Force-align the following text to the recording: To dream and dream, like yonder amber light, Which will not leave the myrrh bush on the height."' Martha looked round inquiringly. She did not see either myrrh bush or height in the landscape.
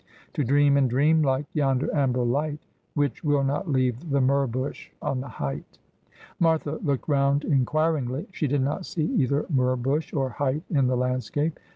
To 0.33 0.43
dream 0.43 0.77
and 0.77 0.89
dream, 0.89 1.21
like 1.21 1.45
yonder 1.53 1.87
amber 1.95 2.23
light, 2.23 2.57
Which 2.95 3.23
will 3.23 3.43
not 3.43 3.69
leave 3.69 4.09
the 4.09 4.19
myrrh 4.19 4.47
bush 4.47 4.89
on 4.99 5.21
the 5.21 5.27
height."' 5.27 5.77
Martha 6.39 6.79
looked 6.83 7.07
round 7.07 7.43
inquiringly. 7.45 8.25
She 8.31 8.47
did 8.47 8.63
not 8.63 8.87
see 8.87 9.05
either 9.05 9.45
myrrh 9.47 9.75
bush 9.75 10.11
or 10.11 10.29
height 10.29 10.63
in 10.71 10.87
the 10.87 10.97
landscape. 10.97 11.59